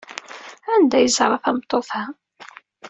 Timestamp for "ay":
0.97-1.03